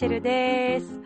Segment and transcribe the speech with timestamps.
[0.00, 0.98] チェルです。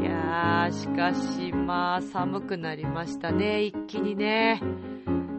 [0.00, 4.62] いやー、しかし、まあ、寒くなりましたね、一気にね。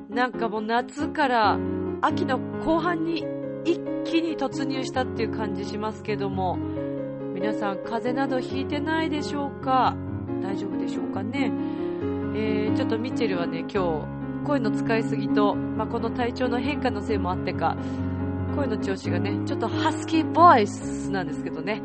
[0.10, 1.58] なんかもう夏から
[2.02, 3.26] 秋の後半に
[3.64, 6.58] 一気に突入したっていう感じしますけども、
[7.34, 9.96] 皆さん風邪などひいてないでしょうか？
[10.44, 11.54] 大丈夫でしょうかね？
[12.36, 14.06] えー、ちょっとミッチェルはね、今
[14.44, 17.78] 日、声の使いすぎと、まあ、この体調の変化のせいもあってか、
[18.54, 21.82] 声の調子がね、ちょっとハスキーボイスなんですけどね、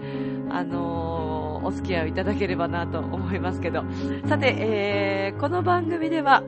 [0.55, 3.83] あのー、お付き合いをいただければなと思いますけど。
[4.29, 6.45] さて、えー、この番組では、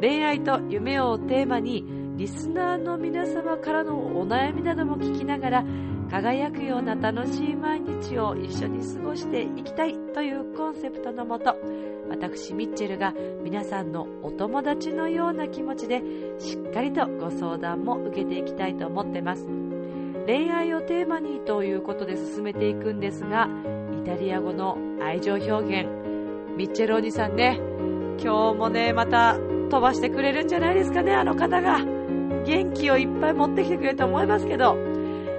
[0.00, 1.84] 恋愛と夢をテーマに、
[2.16, 5.64] リスナーの皆様からのお悩みなども聞きながら、
[6.10, 11.54] 輝くような楽しい毎日を一緒に過ごしていきたいというコンセプトのもと、
[12.08, 16.02] 私ミッチェルが皆さんのお友達のような気持ちで
[16.38, 19.61] しっかりとご相談も受けていきたいと思ってます
[20.26, 23.48] 恋愛をテーマにということで進めていくんですが
[24.02, 25.88] イタリア語の愛情表現
[26.56, 27.60] ミッチェルおじさんね
[28.22, 29.36] 今日もねまた
[29.70, 31.80] 飛ばしてくれるんじゃないですかねあの方が
[32.44, 34.76] 元気をいっぱい持ってきてくれると思いますけど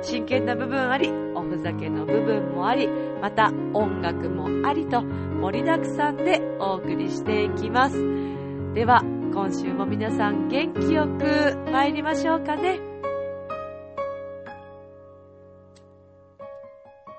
[0.02, 2.88] 真剣な部分ありおふざけの部分もあり
[3.22, 7.98] また音楽もありと盛りだくさんでお送りしていきます。
[8.74, 9.02] では、
[9.34, 12.93] 今週も皆さん元気よく参りましょうかね。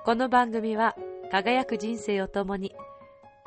[0.05, 0.95] この番組は
[1.31, 2.75] 輝く人生を共に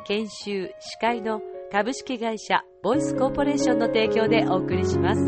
[0.09, 5.23] 研修司会の株式会社ボイスコーポレーションの提供でお送りします。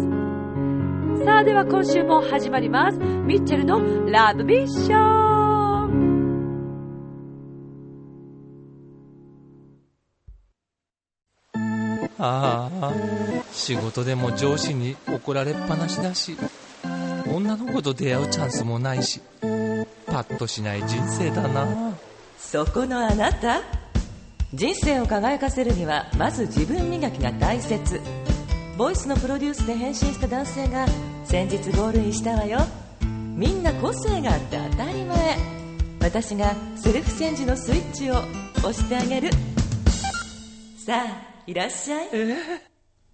[1.24, 2.98] さあでは今週も始まります。
[2.98, 6.00] ミッチェルのラブミッション
[12.18, 12.92] ああ
[13.52, 16.36] 仕事でも上司に怒られっぱなしだし
[17.32, 19.20] 女の子と出会うチャンスもないし。
[20.10, 21.96] パッとしない人生だな。
[22.36, 23.62] そこのあなた。
[24.52, 28.00] 人生を輝かせるにはまず自分磨きが大切。
[28.76, 30.86] ボイスのプロデュースで変身した男性が
[31.24, 32.58] 先日ゴールインしたわよ。
[33.36, 35.38] みんな個性があって当たり前。
[36.00, 38.14] 私がセルフチェンジのスイッチを
[38.58, 39.30] 押してあげる。
[40.84, 42.08] さあいらっしゃい。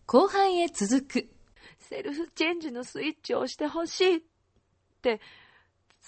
[0.07, 1.29] 後半へ続く。
[1.79, 4.21] セルフチェンジのスイッチを押してほしいっ
[5.03, 5.21] て、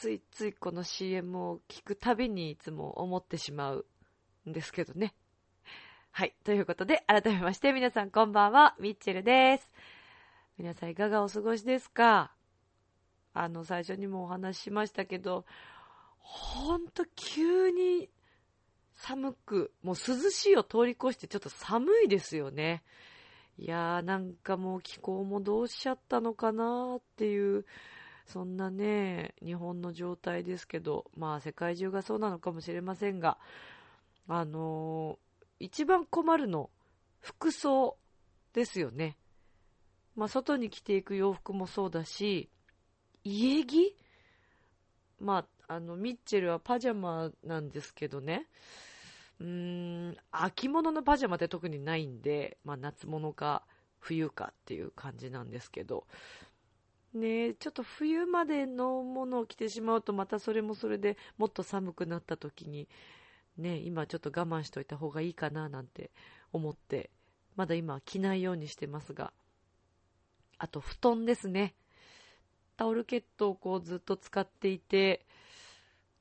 [0.01, 3.85] ついついこの CM を聞くたびにいつも思ってしまう
[4.49, 5.13] んですけどね。
[6.13, 6.37] はい。
[6.45, 9.69] ということで、改めまして皆さんこんばんは、ミッチェルです。
[10.57, 12.31] 皆さんいかがお過ごしですか？
[13.35, 15.45] あの、最初にもお話ししましたけど、
[16.19, 18.09] ほんと急に
[18.95, 22.85] 寒く、もう涼しいを通り越してちょっと寒いですよね。
[23.59, 27.67] いやーなんかもう気候もどうしちゃったのかなーっていう、
[28.29, 33.39] そんなね、日本の状態ですけど、まあ世界中がそうなのかもしれませんが、
[34.29, 36.69] あのー、一番困るの、
[37.21, 37.97] 服装
[38.53, 39.17] ですよね。
[40.15, 42.51] まあ外に着ていく洋服もそうだし、
[43.25, 43.97] 家着？
[45.21, 48.47] まあ、あの、ミッチェルはパジャマなんですけどね、
[49.41, 53.65] うーん、秋物のパジャマって特にないんで、まあ、夏物か
[53.99, 56.07] 冬かっていう感じなんですけど、
[57.15, 62.89] ねちょっと冬までのものを着てしまうとまたそれもそれでもっと寒くなった時に、
[63.57, 66.11] ね今ちょっと我慢しといた方がいいかななんて
[66.53, 67.11] 思って、
[67.57, 69.33] まだ今着ないようにしてますが、
[70.59, 71.75] あと布団ですね。
[72.77, 75.27] タオルケットをこうずっと使っていて、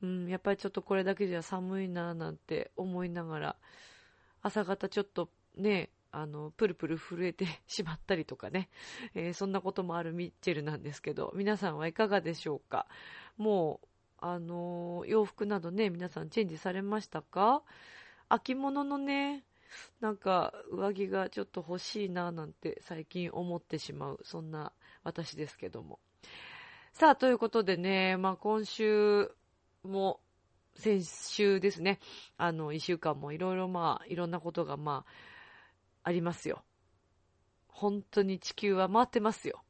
[0.02, 3.56] うん、やっぱりちょっとこれだけじゃ寒いななんて思いながら、
[4.42, 5.90] 朝方ちょっとね、
[6.20, 8.70] あの、プルプル震えてしまったりとかね、
[9.14, 12.88] えー、そんなこともあるミッチェルなんですけど、皆さんはいかがでしょうか？
[13.38, 13.88] もう、
[14.18, 17.62] あのー、洋服などね、皆さんチェンジされましたか？
[18.30, 19.44] 秋物のね、
[20.00, 24.72] なんか上着がちょっと欲しいななんて最近思ってしまう、そんな
[25.04, 26.00] 私ですけども。
[26.94, 29.30] さあ、ということでね、まあ今週、
[29.84, 30.20] も、
[30.76, 32.00] 先週ですね、
[32.38, 35.12] あの、一週間もいろいろまあ、いろんなことがまあ、
[36.08, 36.64] ありますよ。
[37.68, 39.62] 本当に地球は回ってますよ。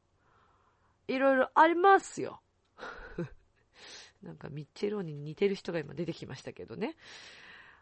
[1.08, 2.40] いろいろありますよ。
[4.22, 6.94] なんかミッチェローに似てる人が今出てきましたけどね。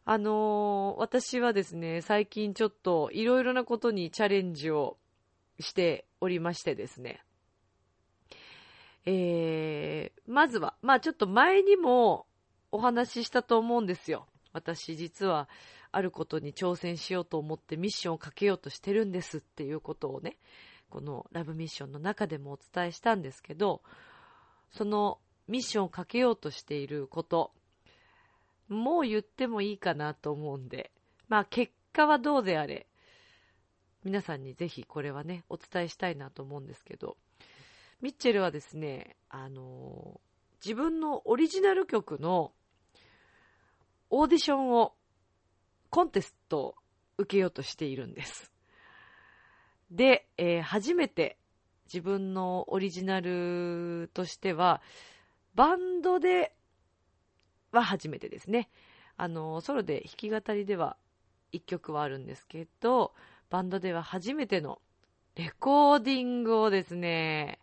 [0.07, 4.97] あのー、私はですね、最近ちょっといろいろなことにチャレンジを
[5.61, 7.23] しておりましてですね。
[9.05, 12.27] えー、まずは、まあちょっと前にも
[12.73, 14.27] お話ししたと思うんですよ。
[14.55, 15.47] 私実は
[15.97, 20.37] あることに挑戦しようと思ってミッションをかけようとしてるんですっていうことをね、
[20.91, 23.81] このラブミッションの中でもお伝えしたんですけど、
[24.71, 27.53] そのミッションをかけようとしていること、
[28.69, 30.91] もう言ってもいいかなと思うんで、
[31.29, 32.87] まあ結果はどうであれ、
[34.05, 37.17] 皆さんにぜひこれはね、お伝えしたいなと思うんですけど、
[38.03, 42.53] ミッチェルはですね、あのー、自分のオリジナル曲の
[44.11, 44.93] オーディションを、
[45.97, 46.75] コンテストを
[47.17, 48.53] 受けようとしているんです。
[49.91, 51.39] で、えー、初めて
[51.87, 54.83] 自分のオリジナルとしては、
[55.55, 56.53] バンドで
[57.73, 58.69] は初めてですね。
[59.17, 60.99] あの、ソロで弾き語りでは
[61.55, 63.15] 1曲はあるんですけど、
[63.49, 64.83] バンドでは初めての
[65.35, 67.59] レコーディングをですね、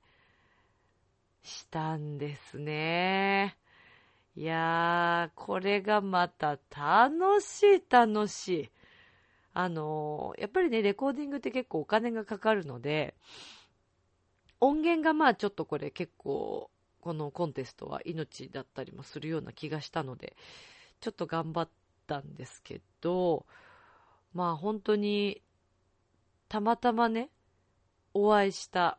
[1.44, 3.58] したんですね。
[4.36, 8.70] いやー、これがまた楽しい楽しい。
[9.54, 13.16] あのー、やっぱりね、レコーディングって結構お金がかかるので、
[14.60, 20.36] 音源がまあちょっとこれ結構、このコンテストは命だったりもするような気がしたので、
[21.00, 21.70] ちょっと頑張っ
[22.08, 23.46] たんですけど、
[24.34, 25.44] まあ本当に、
[26.50, 27.30] たまたまね、
[28.16, 28.98] お会いした、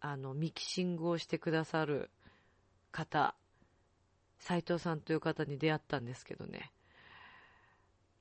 [0.00, 2.10] あの、ミキシングをしてくださる
[2.90, 3.34] 方、
[4.42, 6.72] 斉藤さんという方に出会ったんですけどね。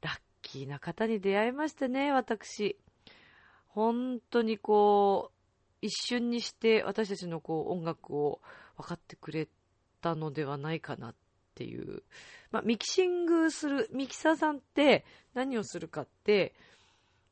[0.01, 2.77] ラッキーな方に出会いましてね、私。
[3.69, 5.37] 本当にこう、
[5.81, 8.39] 一瞬にして私たちのこう音楽を
[8.77, 9.47] 分かってくれ
[9.99, 11.15] たのではないかなっ
[11.55, 12.03] ていう。
[12.51, 15.03] まあ、ミキシングする、ミキサーさんって
[15.33, 16.53] 何をするかって、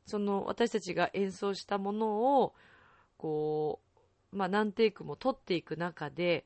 [0.08, 2.56] その私たちが演奏したものを、
[3.18, 3.82] こ
[4.32, 6.46] う、まあ、何テイクも取っていく中で、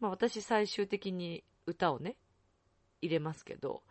[0.00, 2.16] まあ、私最終的に歌をね、
[3.00, 3.82] 入れますけど、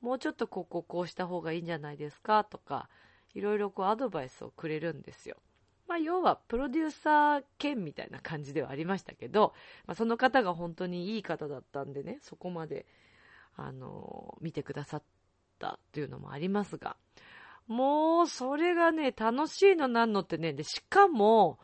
[0.00, 2.88] もうちょっとこここうした方がいいんじゃないですかとか、
[3.34, 5.36] いろいろこうアドバイスをくれるんですよ。
[5.86, 9.54] まあ、要はプロデューサー兼みたいな感じではありましたけど、
[9.86, 12.86] まあ、その方が本当にいい方だったんでね、そこまで、
[13.56, 15.02] あの見てくださっ
[15.58, 16.96] たというのもありますが、
[17.66, 21.58] もう、それがね、楽しいのなんのってね、で、しかも、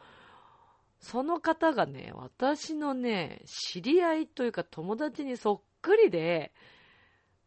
[1.01, 6.53] その方がね、私のね、知り合いというか友達にそっくりで、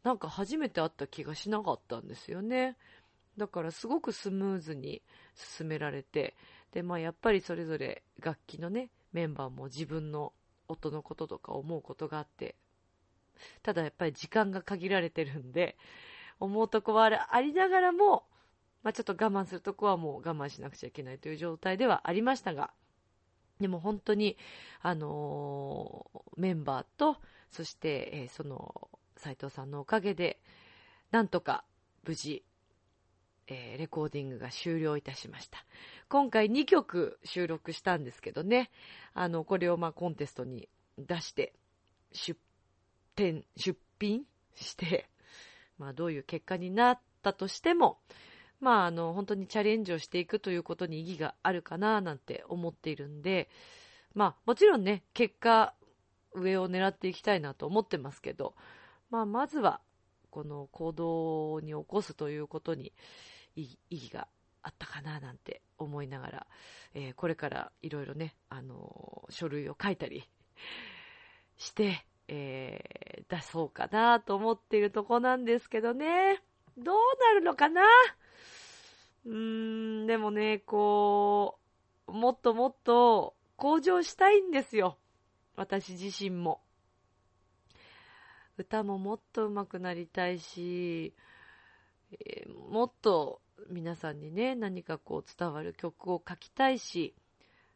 [0.03, 2.77] なんか初めて会った気がしなかったんですよね。
[3.37, 5.01] だからすごくスムーズに
[5.33, 6.35] 進められて、
[6.71, 10.33] で、まあやっぱりそれぞれ楽器のね、メンバーも自分の
[10.67, 12.55] 音のこととか思うことがあって、
[13.63, 15.77] ただやっぱり時間が限られてるんで、
[16.39, 18.23] 思うとこはありながらも、
[18.83, 22.71] まあちょっと我慢するとこはもう我慢しなくちゃいけないという状態ではありましたが、
[23.59, 24.37] でも本当に、
[24.81, 27.17] あのー、メンバーと、
[27.51, 30.39] そして、えー、その、斉藤さんのおかげで、
[31.11, 31.65] なんとか
[32.05, 32.43] 無事、
[33.47, 35.65] えー、レコーディングが終了いたしました。
[36.07, 38.71] 今回2曲収録したんですけどね、
[39.13, 41.53] あの、これをまあコンテストに出して、
[42.13, 42.39] 出
[43.15, 44.23] 展、出品
[44.55, 45.09] して、
[45.77, 47.99] まあどういう結果になったとしても、
[48.59, 53.49] まあ、あの、本当にチャレンジをしていくということに意義があるかな、なんて思っているんで、
[54.13, 55.73] まあ、もちろんね、結果、
[56.33, 58.55] 上を狙っていきたいなと思ってますけど、
[59.09, 59.81] まあ、まずは、
[60.29, 62.93] この行動に起こすということに
[63.55, 64.27] 意義が
[64.61, 66.47] あったかななんて思いながら、
[66.93, 70.23] えー、これからいろいろね、あのー、書類を書いたり
[71.57, 76.43] して、えー、出そうかなと思っているとこなんですけどね。
[76.77, 77.81] どうなるのかな？
[79.25, 81.59] うーん、でもね、こ
[82.07, 84.97] う、もっともっと向上したいんですよ。
[85.55, 86.61] 私自身も。
[88.57, 91.13] 歌ももっと上手くなりたいし、
[92.11, 97.13] えー、もっと皆さんにね、何かこう伝わる曲を書きたいし、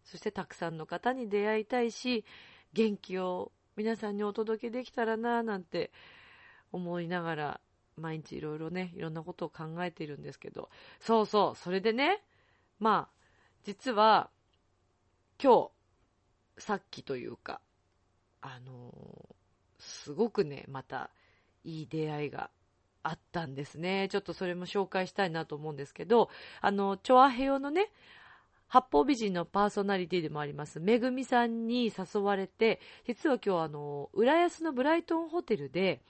[0.03, 2.25] そしてたくさんの方に出会いたいし、
[2.73, 5.91] 元気を皆さんにお届けできたらなぁなんて
[6.71, 7.61] 思いながら
[7.97, 10.69] 毎日いろいろね、いろんなことを考えているんですけど、
[10.99, 12.21] そうそう、それでね、
[12.79, 13.13] まあ、
[13.63, 14.29] 実は、
[15.41, 15.69] 今
[16.57, 17.61] 日、さっきというか、
[18.41, 19.35] あのー、
[19.79, 21.09] すごくね、また、
[21.63, 22.49] いい出会いが
[23.03, 24.07] あったんですね。
[24.09, 26.29] ちょっとそれも紹介したいなと思うんですけど、
[26.61, 27.91] あの、チョアヘヨのね、
[28.67, 36.01] 八方美人のパーソナリティでもあります、めぐみさんに誘われて、実は今日あの、浦安のブライトンホテルで、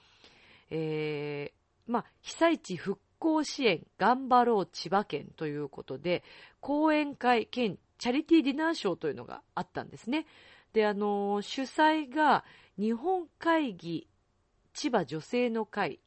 [0.69, 6.23] えー、まあ、被災地復興支援頑張ろう千葉県ということで、
[6.59, 10.25] 講演会兼チャリティーディナーショーというのがあったんですね。
[10.73, 12.43] で、あのー、主催が
[12.77, 14.07] 日本会議
[14.73, 15.99] 千葉女性の会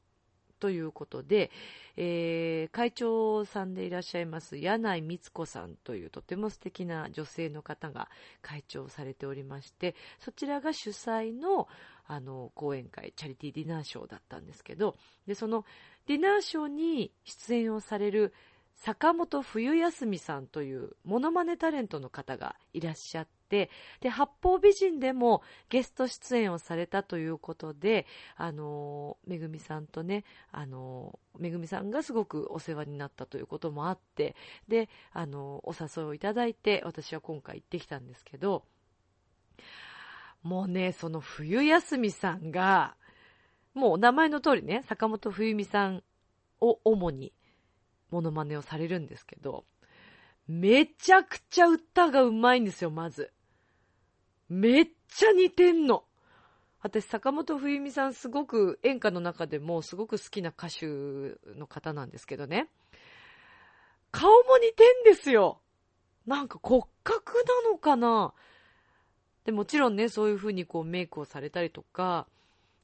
[0.58, 1.50] ということで、
[1.96, 8.08] えー、会長さんでいらっしゃいます柳井光子さんというとても素敵な女性の方が
[8.42, 11.68] 会長されておりましてそちらが主催の
[12.08, 14.94] あの講演会チャリティーディナーショーだったんですけど
[15.26, 15.64] でその
[16.06, 18.32] ディナーショーに出演をされる
[18.76, 28.06] 坂本冬休みさんというモノマネタレントの方がいらっしゃってで八方美人でもゲスト出演をされたということで
[28.36, 34.36] あのめぐみさんとねあのめぐみさんがすごくお世話になったということもあって
[34.68, 38.62] であのお誘いをいただいて私は今回行ってきたんですけど
[40.42, 42.94] もうねその冬休みさんが
[43.74, 46.02] もう名前の通りね坂本冬美さん
[46.60, 47.32] を主に
[48.10, 49.64] モノマネをされるんですけど、
[50.48, 53.32] めちゃくちゃ歌がうまいんですよ、まず。
[54.48, 56.04] めっちゃ似てんの。
[56.80, 60.86] 私、坂本冬美さんすごく演歌の中でもすごく好きな歌手
[61.58, 62.68] の方なんですけどね。
[64.12, 65.60] 顔も似てんですよ。
[66.26, 67.32] なんか骨格
[67.64, 68.34] なのかな
[69.44, 72.26] でもちろんね、そういう風にこうメイクをされたりとか、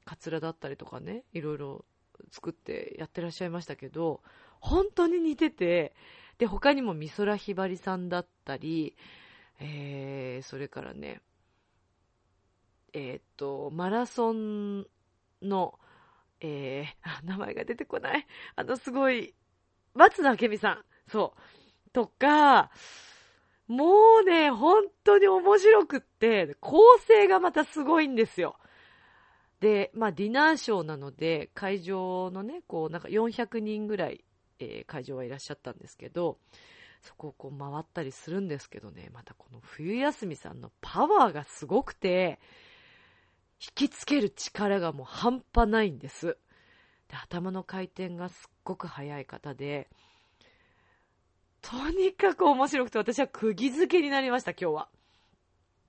[0.05, 1.85] カツラだったりとかね、いろいろ
[2.31, 4.21] 作ってやってらっしゃいましたけど、
[4.63, 5.93] 本当に似てて、
[6.39, 8.97] で、他にも美空ひばりさんだったり、
[9.59, 11.21] えー、それからね、
[12.93, 14.87] えー、っと、マラソン
[15.43, 15.79] の、
[16.41, 18.27] えー、 名前が出てこない。
[18.55, 19.35] あの、すごい、
[19.95, 20.85] 松野明美さん。
[21.09, 21.91] そう。
[21.91, 22.71] とか、
[23.67, 28.57] もうね、本当に面白くって、構成がまたすごいんですよ。
[29.59, 34.25] で、まあ、ディナーショーなので、会場のね、こう、なんか400人ぐらい
[34.59, 36.39] えー、会場はいらっしゃったんですけど、
[37.01, 42.39] そこをこう回ったりするんですけどね、またこの冬休みさんのパワーがすごくて、
[43.61, 46.37] 引きつける力がもう半端ないんです。
[47.09, 49.89] で、頭の回転がすっごく速い方で、
[51.61, 54.89] とにかく面白くて私は釘付けになりました、今日は。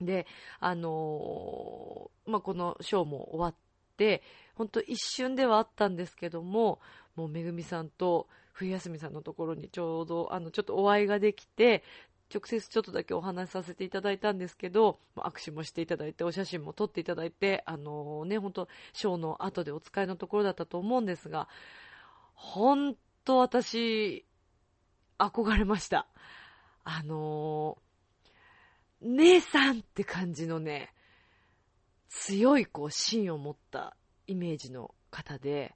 [0.00, 0.26] で、
[0.60, 3.54] あのー、まあ、このショーも終わっ
[3.96, 4.22] て、
[4.54, 6.80] 本当一瞬ではあったんですけども、
[7.16, 11.82] もうめぐみさんと冬休みさんのところにちょうど、あの、ちょっとお会いができて、
[12.32, 21.48] 直接ちょっとだけお話しさせていただいたんですけど、握手もしていただいて、お写真も撮っていただいて、あのー、ね、本当ショーの後でお使いのところだったと思うんですが、
[22.34, 24.24] 本当私、
[25.18, 26.08] 憧れました。
[26.84, 30.92] あのー、姉さんって感じのね、
[32.08, 33.96] 強いこう芯を持った
[34.26, 35.74] イメージの方で、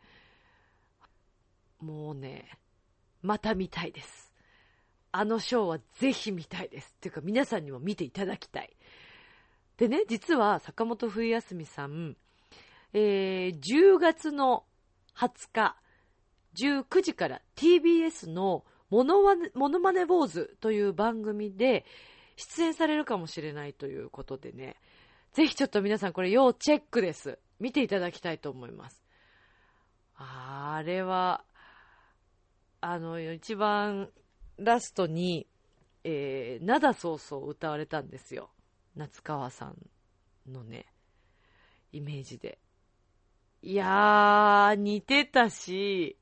[1.81, 2.59] もうね、
[3.23, 4.33] また見たいです。
[5.11, 6.95] あのショーはぜひ見たいです。
[6.97, 8.71] っていうか皆さんにも見ていただきたい。
[9.77, 12.17] でね、実は坂本冬休みさん、
[12.93, 14.65] えー、10月の
[15.17, 15.77] 20日、
[16.61, 21.85] 19時から TBS のモノマネ、モノマネ坊主という番組で
[22.37, 24.77] 出演されるかもしれないということでね、
[25.33, 27.39] ぜひちょっと皆さんこれ要チェックです。
[27.61, 29.05] 見ていただきたいと思います。
[30.17, 31.45] あれは、
[32.81, 34.11] あの、一番
[34.57, 35.47] ラストに、
[36.05, 38.51] えー、灘そうそう歌われたんですよ。
[38.95, 39.77] 夏川さん
[40.51, 40.87] のね、
[41.93, 42.59] イメージで。
[43.63, 46.17] いやー、似てたし、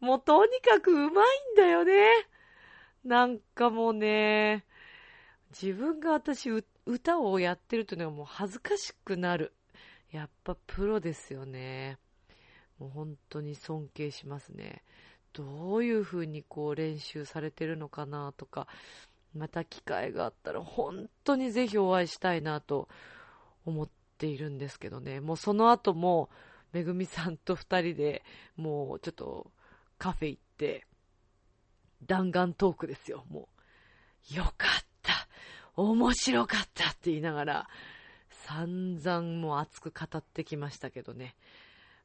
[0.00, 2.08] もうとにかくうまいんだよね。
[3.04, 4.64] なんかもうね、
[5.50, 6.50] 自分が私
[6.86, 9.54] 歌をやってるというのがもう恥ずかしくなる。
[10.10, 11.98] やっぱプロですよね。
[12.78, 14.82] もう本当に尊敬しますね。
[15.32, 18.66] どういうふうにこう練習されてるのかなとか、
[19.34, 22.88] また機会があったら本当にぜひお会いしたいなと
[23.64, 25.20] 思っているんですけどね。
[25.20, 26.30] もうその後も、
[26.72, 28.24] めぐみさんと二人で
[28.56, 29.50] もうちょっと
[29.98, 30.86] カフェ行って、
[32.06, 33.48] 弾丸トークですよ、も
[34.30, 34.34] う。
[34.34, 35.28] よかった
[35.76, 37.68] 面白かったって言いながら、
[38.28, 41.36] 散々もう熱く語ってきましたけどね。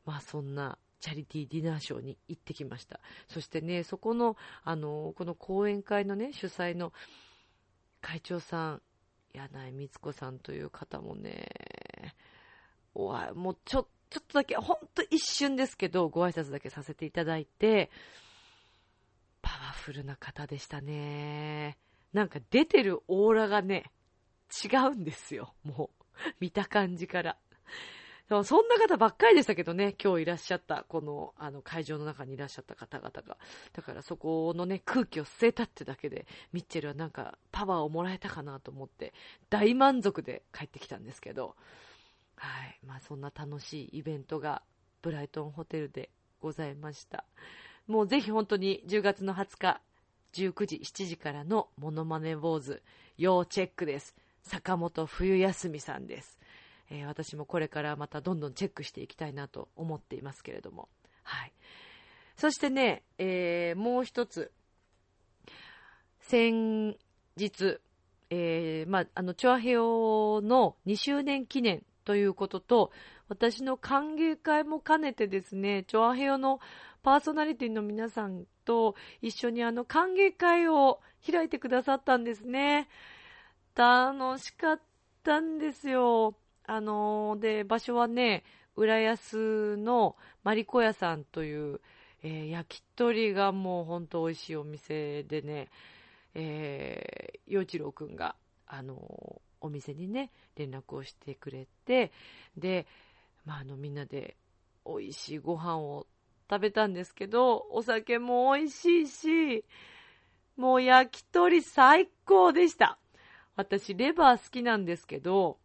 [0.05, 2.99] まあそんなチャリティーディナーショーに行ってきました。
[3.27, 6.93] そしてね、そこの、あの、この講演会のね、主催の
[8.01, 8.81] 会長さん、
[9.33, 11.47] 柳井光子さんという方もね、
[12.95, 17.91] おわもうちょ、ちょっとだけ、ほんと一瞬ですけど、ご挨拶だけさせていただいて、
[19.41, 21.77] パワフルな方でしたね。
[22.13, 23.91] なんか出てるオーラがね、
[24.63, 25.53] 違うんですよ。
[25.63, 26.03] もう、
[26.39, 27.37] 見た感じから。
[28.29, 33.37] そんな方ばっかりでしたけどね、今日いらっしゃった、この、あの、会場の中にいらっしゃった方々が。
[33.71, 39.13] だからそこのね、空気を吸えたってだけで、ミッチェルはなんか、パワーをもらえたかなと思って、
[39.49, 41.55] 大満足で帰ってきたんですけど、
[42.35, 42.79] はい。
[42.85, 44.61] まあ、そんな楽しいイベントが、
[45.01, 46.09] ブライトンホテルで
[46.41, 47.23] ございました。
[47.87, 49.81] もうぜひ本当に10月の20日、
[50.33, 52.81] 19時、7時からのモノマネ坊主、
[53.17, 54.15] 要チェックです。
[54.41, 56.36] 坂本冬休みさんです。
[56.89, 60.89] えー、私もこれからまたどんどんチェックしていきたいなと思っていますけれども。
[61.23, 61.53] はい。
[62.37, 64.51] そしてね、えー、もう一つ。
[66.21, 66.97] 先
[67.37, 67.79] 日、
[68.29, 72.91] えー、まあ、あの、チョアヘオの2周年記念ということと、
[73.29, 76.59] 私の歓迎会も兼ねてですね、チョアヘオの
[77.03, 82.89] パーソナリティの皆さんと一緒にあの歓迎会を開いてくださったんですね。
[83.75, 84.81] 楽しかっ
[85.23, 86.35] たんですよ。
[86.67, 88.43] あのー、で、場所はね、
[88.75, 91.79] 浦安のマリコ屋さんという、
[92.21, 95.69] えー、焼き鳥がもうほんと美味しいお店でね、
[96.35, 98.35] えー、洋一郎くんが、
[98.67, 102.11] あのー、お店にね、連絡をしてくれて、
[102.57, 102.85] で、
[103.45, 104.35] まあ、あの、みんなで
[104.85, 106.05] 美味しいご飯を
[106.49, 109.65] 食べたんですけど、お酒も美味しいし、
[110.57, 112.99] もう焼き鳥最高でした。
[113.55, 115.59] 私、レバー好きなんですけど、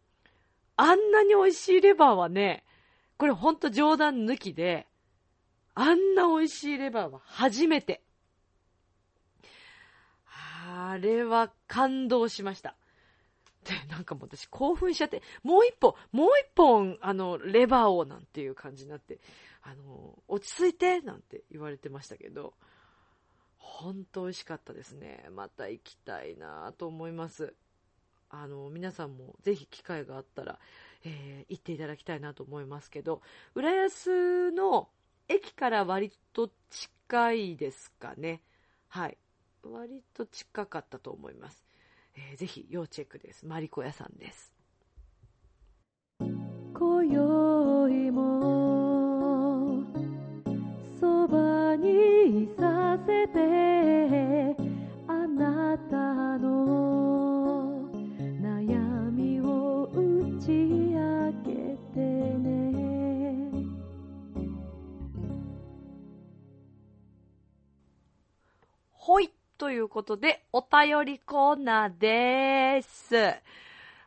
[0.75, 2.63] あんなに美味しいレバーはね、
[3.17, 4.87] これほんと冗談抜きで、
[5.75, 8.01] あんな美味しいレバーは初めて。
[10.75, 12.75] あれは感動しました。
[13.63, 19.19] で、なんかもう私興奮しちゃって、もう一本、もう一本、あの、レバーをなんていう感じになって、
[19.61, 22.53] あの、落ち着いてなんて言われてましたけど、
[23.57, 25.25] 本当美味しかったですね。
[25.31, 27.53] また行きたいなと思います。
[28.35, 30.59] あの、皆さんもぜひ機会があったら、
[31.05, 33.21] えー、行っていただきたいなと思いますけど、
[33.53, 34.89] 浦安の
[35.27, 38.41] 駅から割と近いですかね。
[38.87, 39.17] はい。
[39.63, 41.63] 割と近かったと思います。
[42.15, 43.45] えー、ぜひ要チェックです。
[43.45, 44.51] マリコ屋さんです。
[46.19, 49.83] 今宵も
[50.99, 53.62] そばにいさせて
[69.93, 73.15] ということで、お便りコーナーでーす。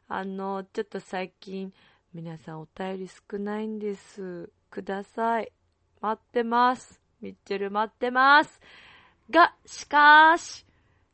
[0.09, 1.73] あの、ちょっと最近、
[2.13, 4.51] 皆さんお便り少ないんです。
[4.69, 5.53] ください。
[6.01, 7.01] 待ってます。
[7.21, 8.61] ミッチェル待ってます。
[9.31, 10.67] が、しかーし、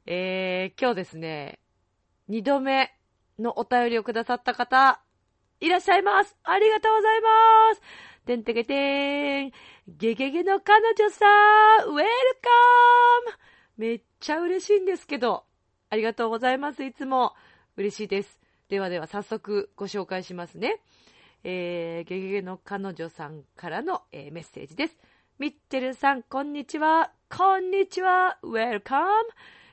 [0.06, 1.58] えー、今日ですね、
[2.28, 2.94] 二度目
[3.38, 5.02] のお便りをくださった方、
[5.60, 6.34] いらっしゃいます。
[6.44, 7.28] ありがとうございま
[7.74, 7.82] す。
[8.24, 9.52] てんてけてーん。
[9.86, 11.26] ゲゲゲの彼女さ
[11.84, 12.04] ん、ウェル
[12.40, 12.48] カ
[13.36, 13.38] ム
[13.76, 15.44] めっちゃ嬉しいんですけど、
[15.90, 16.84] ありがとうございます。
[16.84, 17.34] いつも
[17.76, 18.38] 嬉しいです。
[18.68, 20.80] ではでは早速ご紹介しますね。
[21.42, 24.96] えー、ゲゲゲの彼女さんからの、えー、メッセージです。
[25.40, 27.10] ミッチェルさん、こんにちは。
[27.28, 28.38] こんにちは。
[28.42, 29.08] ウェルカム。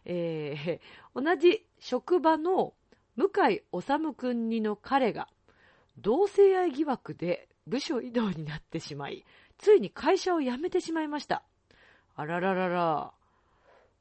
[0.05, 2.73] えー、同じ職場の
[3.17, 5.27] 向井治くんにの彼が、
[5.99, 9.25] 同性愛疑惑で部署移動になってしまい、
[9.59, 11.43] ついに会社を辞めてしまいました。
[12.15, 13.18] あらららら。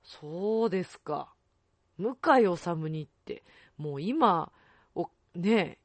[0.08, 1.34] そうですか。
[1.98, 3.42] 向井治にって、
[3.76, 4.50] もう今、
[4.94, 5.78] お、ね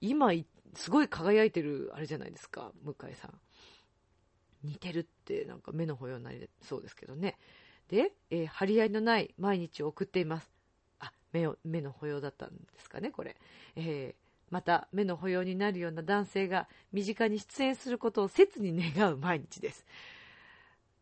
[0.00, 0.32] 今、
[0.74, 3.34] すごい輝いてる、あれじゃないですか、向井さん。
[4.64, 7.36] 似てるってなんか目の保養になりそうですけどね。
[7.88, 10.50] で、えー、張り合いのない毎日を送っています。
[10.98, 13.36] あ、目を、目の保養だったんですかね、これ。
[13.76, 19.84] えー、また、目の保養になるような男性が身近に出演することを切に願う毎日です。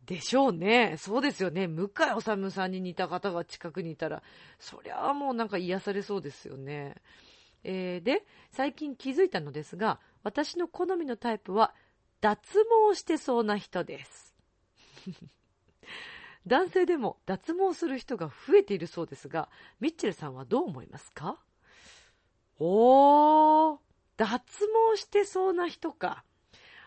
[0.06, 0.96] でしょうね。
[0.98, 1.66] そうですよね。
[1.66, 4.22] 向井治さんに似た方が近くにいたら、
[4.58, 6.96] そりゃあもうなんか癒されそうですよね。
[7.62, 11.74] えー、で、最近気づいたのですが、私の好みのタイプは、
[12.20, 14.34] 脱毛してそうな人です。
[16.46, 19.48] 男性でも脱毛する人が増えているそうですが、
[19.80, 21.38] ミッチェルさんはどう思いますか？
[22.58, 23.78] おー、
[24.16, 24.38] 脱
[24.92, 26.24] 毛してそうな人か。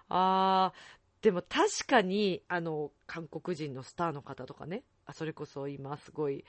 [0.10, 6.46] あー、でも確かに、あの、韓国人のスターの方とかね、あそれこそ今すごい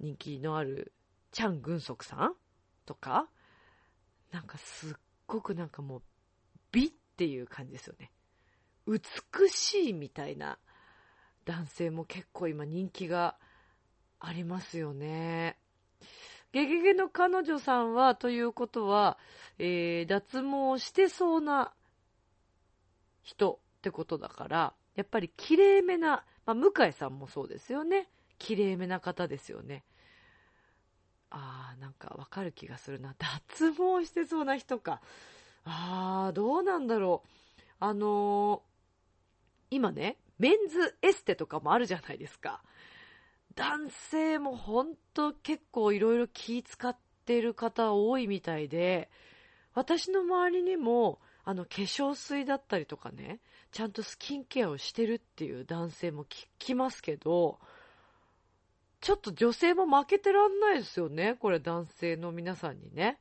[0.00, 0.92] 人気のある
[1.32, 2.34] チャン・グンソクさん
[2.86, 3.28] とか、
[4.32, 4.94] なんかすっ
[5.26, 6.02] ごくなんかもう
[6.72, 8.10] 美っていう感じですよね。
[8.86, 10.58] 美しいみたいな
[11.44, 13.36] 男性も結構今人気が
[14.18, 15.56] ありますよね。
[16.52, 19.18] ゲゲゲの彼女さんは、ということは、
[19.58, 21.72] えー、脱毛してそうな
[23.22, 28.08] 人ってことだから、やっぱり綺麗めな、まあ、向井さんもそうですよね。
[28.38, 29.84] 綺麗めな方ですよね。
[31.28, 33.14] あー、なんかわかる気がするな。
[33.18, 35.02] 脱毛してそうな人か。
[35.66, 37.62] あー、どうなんだろう。
[37.78, 42.62] あのー、今ね、メンズエステとかもあるじゃないですか。
[43.54, 49.10] 男性もほんと結構いろいろ気使ってる方多いみたいで、
[49.74, 57.58] 私の周りにも、あの、化粧水だったりとかね、ちゃんとスキンケアをしてるっていう男性も聞きますけど、
[59.00, 61.36] ちょっと女性も負けてらんないですよね。
[61.38, 63.20] これ男性の皆さんにね。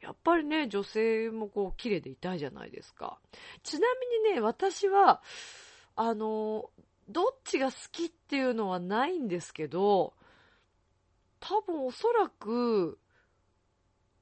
[0.00, 3.18] やっぱりね、女性もこう、綺麗でいたいじゃないですか。
[3.64, 3.88] ちな
[4.22, 5.20] みにね、私は、
[5.96, 6.70] あの、
[7.08, 10.14] どっちが好きっていうのはないんですけど、
[11.40, 12.98] 多分おそらく、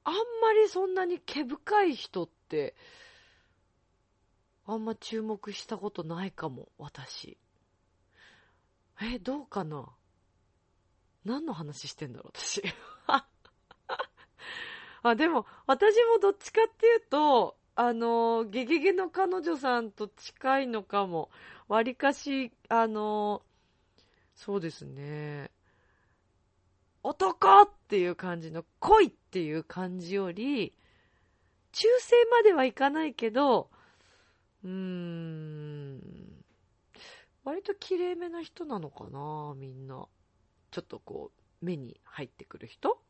[0.03, 2.75] あんまりそんなに毛深い人って、
[4.67, 7.37] あんま注目したことないかも、私。
[9.01, 9.87] え、どうかな？
[11.23, 12.61] 何の話してんだろう、私。
[15.03, 21.29] あ、でも、私もどっちかっていうと、あの、ゲゲゲの彼女さんと近いのかも。
[21.69, 23.43] わりかし、あの、
[24.35, 25.49] そうですね。
[27.03, 30.73] 男っていう感じの恋っていう感じより、
[31.71, 33.69] 中性まではいかないけど、
[34.63, 36.01] うーん、
[37.43, 40.07] 割と綺麗めな人なのかな、みんな。
[40.71, 43.01] ちょっとこう、目に入ってくる人。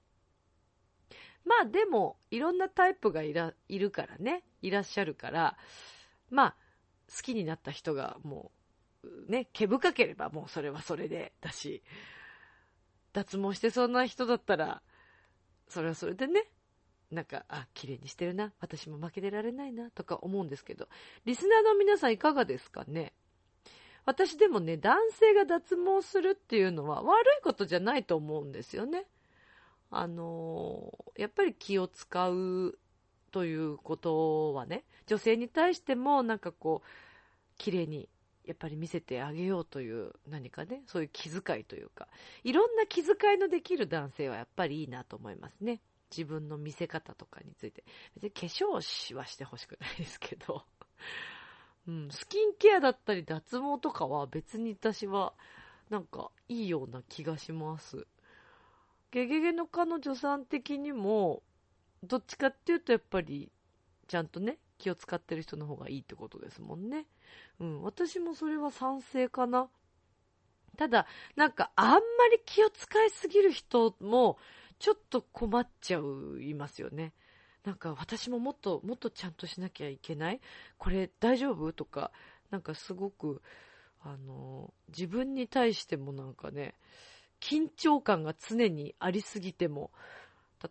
[1.45, 5.57] まあでも、いろんなタイプがいら、いるからね、いらっしゃるから、
[6.29, 6.55] まあ、
[7.15, 8.51] 好きになった人がも
[9.03, 11.83] う、ね、毛深ければもうそれはそれでだし、
[13.13, 14.81] 脱毛してそんな人だったら、
[15.69, 16.45] それはそれでね、
[17.11, 20.89] なんか、あ、綺麗にしてるな、私も負けてられないな、とか思うんですけど、
[21.25, 23.13] リスナーの皆さんいかがですかね？
[24.05, 29.05] 私でもね、男性が脱毛するっていうのは悪いことじゃないと思うんですよね。
[29.89, 32.77] あのー、やっぱり気を使う
[33.31, 36.87] ということはね、女性に対してもなんかこう、
[37.57, 38.09] 綺麗に
[38.45, 42.07] やっぱり見せてあげようという何かね、そういう気遣いというか、
[42.43, 45.81] いろんな気遣いのできる男性はやっぱりいいなと思いますね。
[46.09, 47.83] 自分の見せ方とかについて。
[48.15, 48.81] 別に化粧は
[49.25, 50.65] してほしくないですけど。
[51.87, 55.33] うん、スキンケアだったり脱毛とかは別に私は
[55.89, 58.07] なんかいいような気がします。
[59.11, 61.43] ゲゲゲの彼女さん的にも、
[62.03, 63.51] どっちかっていうとやっぱり
[64.07, 67.05] ちゃんとね、気を使ってる人の方がいいってことですもんね。
[67.59, 69.69] うん、私もそれは賛成かな。
[70.77, 71.99] ただ、なんかあんま
[72.31, 74.37] り気を使いすぎる人も、
[74.79, 77.13] ちょっと困っちゃう、いますよね。
[77.63, 80.39] なんか私ももっと、もっとちゃんとしなきゃいけない？
[80.77, 81.73] これ大丈夫？
[81.73, 82.11] とか、
[82.49, 83.41] なんかすごく、
[84.01, 86.75] あの、自分に対してもなんかね、
[87.41, 89.91] 緊張感が常にありすぎても、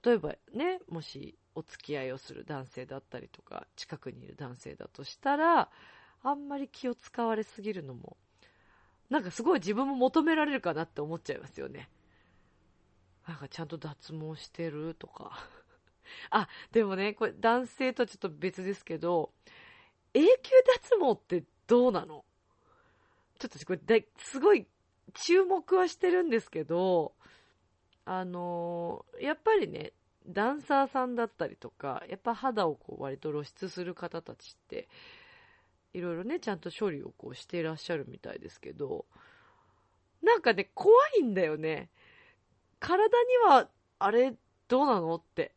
[0.04, 5.68] 例えばね、もしお付き合いをする男性だったりとか、近くにいる男性だとしたら、
[6.22, 8.16] あんまり気を使われすぎるのも、
[9.10, 11.88] なんかすごい自分も求められるかなって思っちゃいますよね。
[13.26, 15.48] なんかちゃんと脱毛してるとか。
[16.30, 19.32] あ、でもね、これ男性とはちょっと別ですけど、
[20.14, 22.24] 永久脱毛ってどうなの？
[23.38, 24.66] ちょっとこれだすごい
[25.14, 27.14] 注目はしてるんですけど、
[28.04, 29.92] あのー、やっぱりね、
[30.26, 34.88] ダンサーさんだったりとか、やっぱ肌をこう割と露出する方たちって、
[35.92, 39.06] いろいろね、ちゃんと処理をこうしていらっしゃるみたいですけど、
[40.22, 41.90] なんかね、怖いんだよね。
[42.78, 44.34] 体には、あれ、
[44.68, 45.14] どうなの？
[45.16, 45.54] って。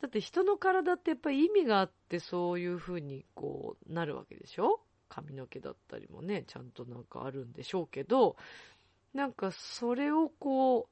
[0.00, 4.80] だって人の体ってやっぱり意味があってそういう風にこうなるわけでしょ？
[5.08, 8.36] 髪の毛だったりもね、ちゃんとなんかあるんでしょうけど、
[9.14, 10.88] なんかそれをこ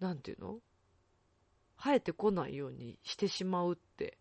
[0.00, 0.58] う、なんていうの？
[1.76, 4.18] 生えてこないようにしてしまうって、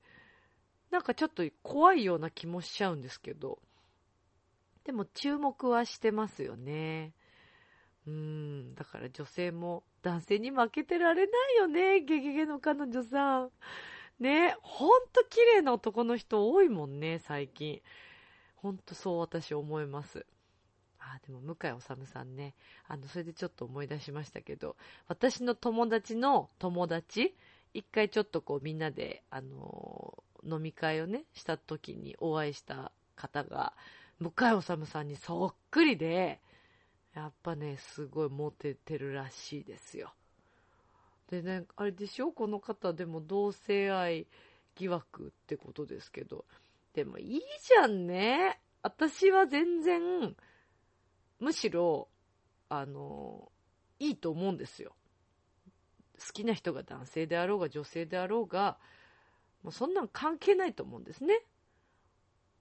[0.92, 3.60] なんかちょっと怖いような気もしちゃうんですけど、
[4.84, 7.14] でも注目はしてますよね。
[8.08, 13.52] うん、だから女性も男性に負けてられないよね、ゲゲゲの彼女さん。
[14.20, 17.82] ね、ほんと綺麗な男の人多いもんね、最近。
[18.56, 20.26] ほんとそう私思います。
[21.00, 22.56] あ、でも向井治さんね、
[22.88, 27.36] あの、それでちょっと思い出しましたけど、私の友達の友達、
[27.74, 33.74] 一回ちょっとこうみんなで、あのー、飲み会をね、した時にお会いした方が、
[34.20, 36.40] 向井治さんにそっくりで、
[37.18, 40.14] やっぱね、すごいモテてるらしいですよ。
[41.32, 42.32] でね、あれでしょ？
[42.32, 44.28] この方でも同性愛
[44.76, 46.46] 疑惑ってことですけど、
[46.94, 48.62] でもいいじゃんね。
[48.84, 50.36] 私は全然、
[51.40, 52.08] むしろ、
[52.70, 53.52] あの、
[53.98, 54.94] いいと思うんですよ。
[56.20, 58.78] 好きな人が男性であろうが女性であろうが、
[59.64, 61.42] もうそんなん関係ないと思うんですね。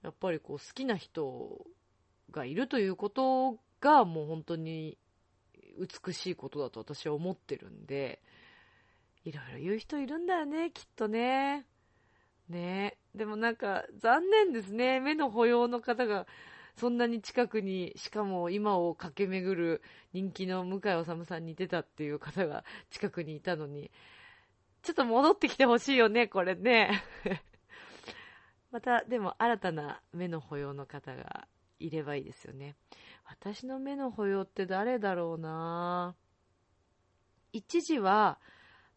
[0.03, 1.61] やっぱりこう好きな人
[2.31, 4.99] がいるということがもう本当に
[6.05, 8.20] 美しいことだと私は思ってるんで、
[9.25, 11.64] いろいろ言う人いるんだよね、きっとね。
[12.49, 14.99] ねでもなんか残念ですね。
[14.99, 16.27] 目の保養の方が
[16.77, 23.92] そんなに近くに、しかも今を駆け巡る人気の向井治さんに出たっていう方が近くにいたのに、
[24.83, 27.03] ちょっと戻ってきてほしいよね、これね。
[28.72, 31.46] また、でも新たな目の保養の方が
[31.79, 32.75] いればいいですよね。
[33.29, 36.15] 私の目の保養って誰だろうな。
[37.53, 38.39] 一時は、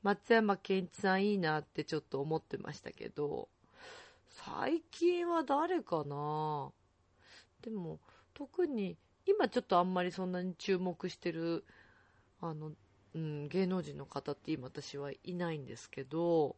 [0.02, 3.50] 松山ケンイチさんいいなってちょっと思ってましたけど、
[4.30, 6.72] 最近は誰かな。
[7.62, 8.00] でも、
[8.34, 11.66] 特に、今ちょっとあんまりそんなに注目してる、
[12.40, 12.72] あの、
[13.16, 16.56] うん、芸能人の方って今私はいないんですけど、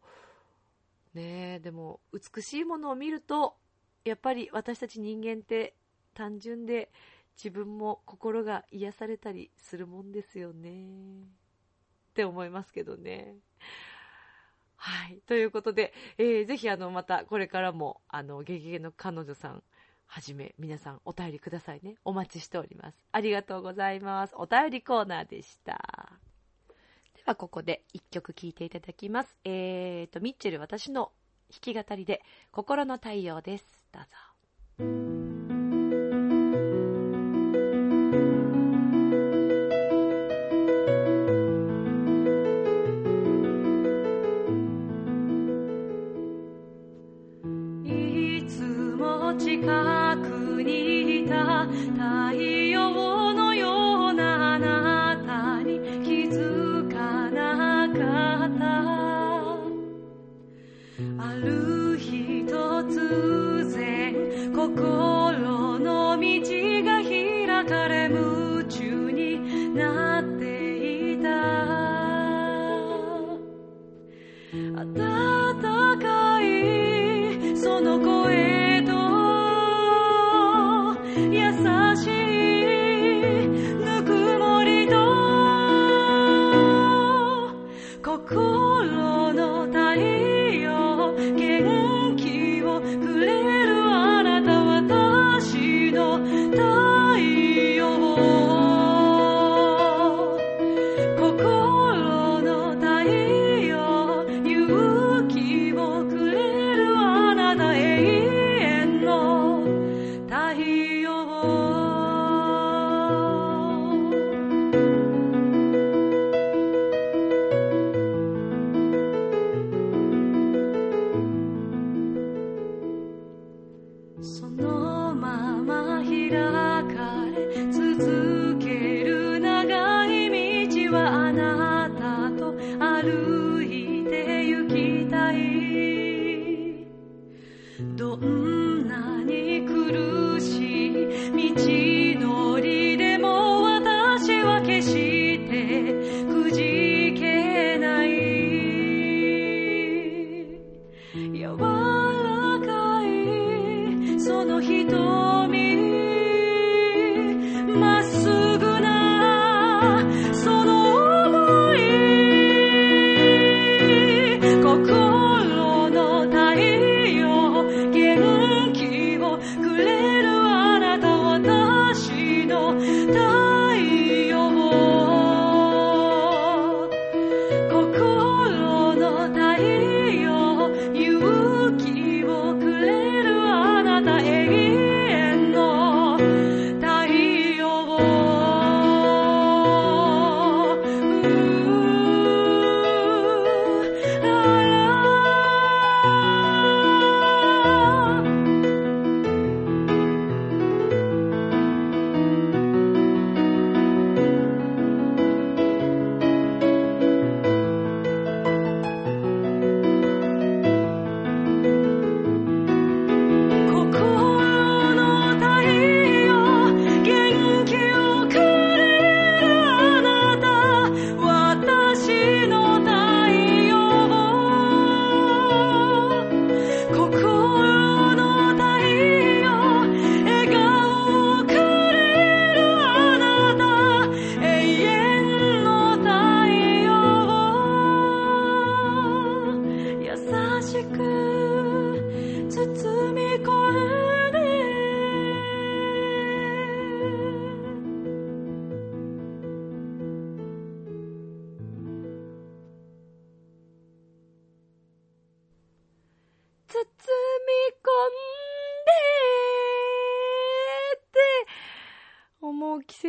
[1.14, 3.56] ねえ、でも、美しいものを見ると、
[4.04, 5.74] やっぱり私たち人間って
[6.14, 6.92] 単純で
[7.44, 11.24] 自分も心が癒されたりするもんですよね。
[12.12, 13.36] って思いますけどね。
[14.76, 15.22] はい。
[15.26, 19.64] ということで、えー、ぜひあの、またこれからも、あの、ゲゲゲの彼女さん、
[20.06, 21.96] はじめ、皆さんお便りくださいね。
[22.04, 22.98] お待ちしております。
[23.12, 24.34] ありがとうございます。
[24.36, 26.20] お便りコーナーでした。
[27.16, 29.36] では、ここで一曲聴いていただきます。
[29.46, 31.12] えーと、ミッチェル私の
[31.50, 33.66] 弾き語りで、心の太陽です。
[33.92, 35.11] どうぞ。
[75.98, 78.92] かいその声と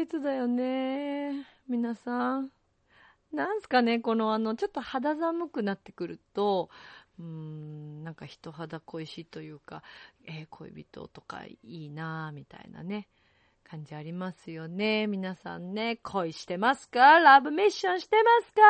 [0.06, 1.46] 節だよね。
[1.68, 2.50] 皆さん。
[3.32, 6.70] なんすかね、このあの、ちょっと肌寒くなってくると、
[7.20, 9.82] うーん、なんか人肌恋しいというか、
[10.26, 13.06] えー恋人とかいいなぁ、みたいなね、
[13.62, 15.06] 感じありますよね。
[15.06, 17.20] 皆さんね、恋してますか？
[17.20, 18.60] ラブミッションしてますか？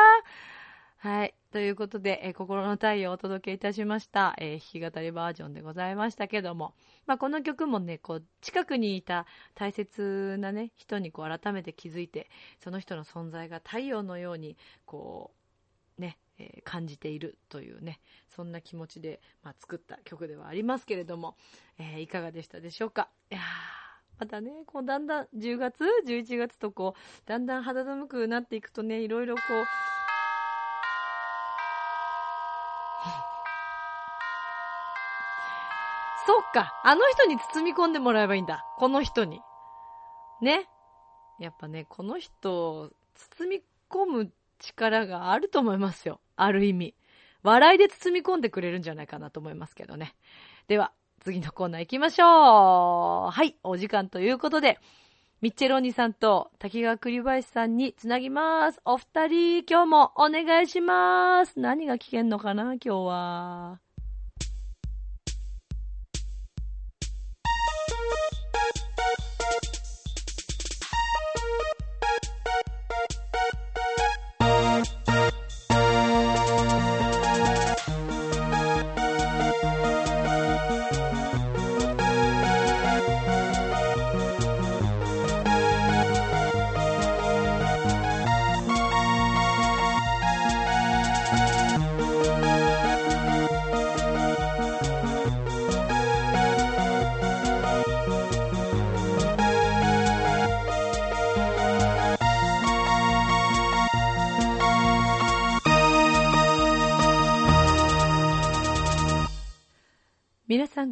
[1.03, 1.33] はい。
[1.51, 6.75] ということで、えー心の太陽をお届けいたしました、えー弾き語りバージョンでございましたけども、
[7.07, 12.29] まあ、この曲もね、こう、近くにいた大切なね、人にこう、改めて気づいて、
[12.63, 15.33] その人の存在が太陽のように、こ
[15.97, 21.35] う、ね、えー感じているというね、そんな気持ちで、まあ、作った曲ではありますけれども、
[21.79, 23.09] えいかがでしたでしょうか。
[23.29, 23.41] いや
[24.19, 29.65] またね、こう、だんだん、10月、11月とこう、だんだん肌寒くなっていくとね、いろいろこう、
[36.53, 36.79] か。
[36.83, 38.65] あの人に包み込んでもらえばいいんだ。
[38.77, 39.41] この人に。
[40.41, 40.69] ね。
[41.39, 46.21] やっぱね、この人を包み込む力があると思いますよ。
[46.37, 46.95] ある意味。
[47.41, 50.15] 笑いで包み込んでくれるんじゃないかなと思いますけどね。
[50.67, 53.31] では、次のコーナー行きましょう。
[53.31, 54.79] はい、お時間ということで、
[55.41, 58.79] ミッチェローニさんと滝川栗林さんにつなぎます。
[58.85, 61.59] お二人、今日もお願いします。
[61.59, 63.92] 何が聞けんのかな、今日は。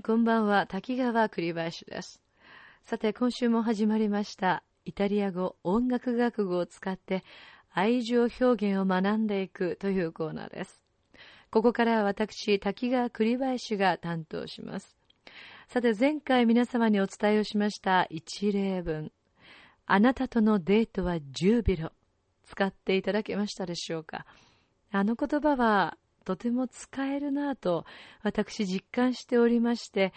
[0.03, 2.23] こんばんは、滝川栗林です。
[2.85, 7.23] さて、今週も始まりました、イタリア語音楽学語を使って
[7.71, 10.83] 愛情表現を学んでいくというコーナーです。
[11.51, 14.97] ここからは私、滝川栗林が担当します。
[15.67, 19.11] さて、前回皆様にお伝えをしました一例文。
[19.85, 21.91] あなたとのデートはジュービロ。
[22.45, 24.25] 使っていただけましたでしょうか？
[24.91, 27.85] あの言葉はとても使えるなぁと
[28.23, 30.13] 私実感しておりまして、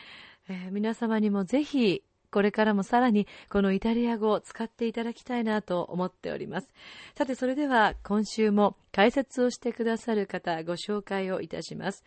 [0.49, 2.03] えー皆様にもぜひ
[2.35, 6.69] これからもさらにこのイタリア語を使っていただきたいなと思っております。
[7.17, 12.03] さてそれでは今週も解説をしてくださる方ご紹介をいたします。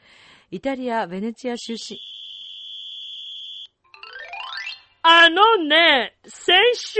[0.52, 1.98] イタリア・ベネチア出身。
[5.02, 7.00] あのね、先週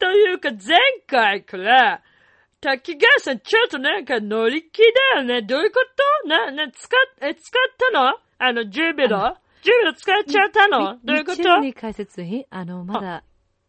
[0.00, 2.02] というか前回から、
[2.60, 4.82] 滝川さんちょっとなんか乗り気
[5.14, 5.42] だよね。
[5.42, 5.80] どういうこ
[6.24, 6.28] と？
[6.28, 8.14] な、な、使っ、え、使ったの？
[8.38, 10.98] あの、ジュビロジュビロ使っちゃったの？
[11.02, 11.56] どういうこと？
[11.58, 13.24] に解説にあの、まだ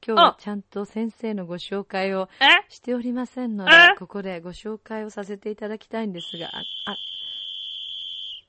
[0.05, 2.65] 今日はちゃんと先生のご紹介をえ？
[2.69, 6.59] しておりませんのでえ、ここでご紹介をさせていただきたいんですが、あ、
[6.91, 6.95] あ。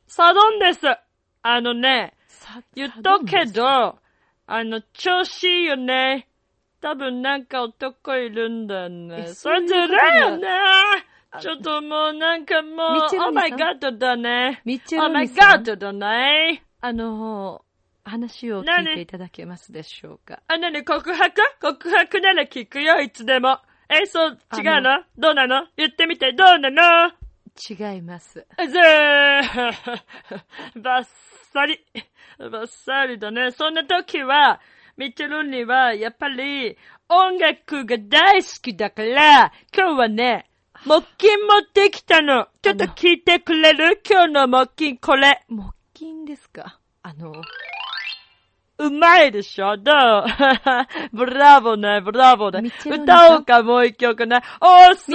[0.08, 0.80] サドンです。
[1.44, 3.98] あのね、さ言っとくけさど、
[4.46, 6.28] あの、調子いいよね。
[6.82, 9.24] 多分なんか男いるんだね。
[9.28, 10.48] えそれずるいよね
[11.30, 11.38] あ。
[11.40, 14.60] ちょっともうなんかもう、ミッチェロ Oh ニ my さん god だね。
[14.66, 16.62] ミッチェ Oh ロ my ニさん god だね。
[16.80, 17.64] あの、
[18.04, 20.42] 話を聞いていただけますでしょうか？
[20.48, 21.40] あ、なに告白？
[21.60, 23.60] 告白なら聞くよ、いつでも。
[23.88, 25.04] え、そう、あ違うの？
[25.16, 25.66] どうなの？
[25.76, 27.12] 言ってみて、どうなの？
[27.94, 28.34] 違います。
[28.34, 29.40] ぜー、
[30.82, 31.06] バッ
[31.52, 31.78] サリ、
[32.38, 33.52] バッサリだね。
[33.52, 34.60] そんな時は、
[34.96, 36.76] ミッチェルには、やっぱり、
[37.08, 40.48] 音楽が大好きだから、今日はね、
[40.84, 42.48] 木琴持ってきたの。
[42.60, 44.00] ちょっと聞いてくれる？
[44.08, 45.42] 今日の木琴これ。
[45.48, 46.78] 木琴ですか？
[47.02, 47.32] あの、
[48.78, 49.76] うまいでしょ？
[49.76, 50.24] どう？
[51.16, 54.40] ブラボーね、ブラボーね歌おうか、もう一曲ね。
[54.60, 55.12] おそ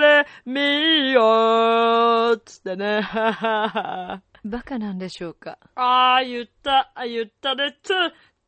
[0.00, 3.00] れみよつってね。
[4.48, 5.58] バカなんでしょうか？
[5.76, 7.76] ああ、言った、あ言ったね。
[7.82, 7.92] つ、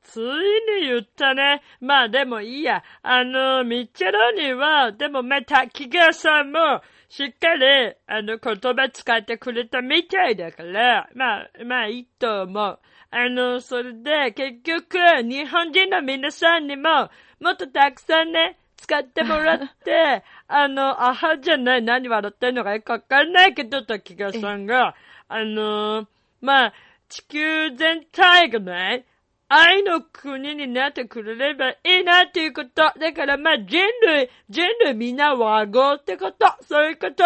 [0.03, 1.63] ついに言ったね。
[1.81, 2.83] まあでもいいや。
[3.03, 12.79] あの、ミッチェロニは、でもまた、木川さんも、しっかり、あの、言葉使ってくれたみたいだから、まあ、まあいいと思う。
[13.13, 24.95] あの、それで、結局、日本人の皆さんにも、もっとたくさんね、使ってもらって、 あの、あはじゃない、何笑ってんのかよくわかんないけど、滝川さんが、
[25.33, 26.09] あの、
[26.41, 26.73] まあ、
[27.09, 29.07] 地球全体がね、
[29.49, 32.93] 愛の国になってくれればいいなっていうこと。
[32.99, 36.47] だからまあ人類、人類みんな和合ってこと。
[36.63, 37.25] そういうこと。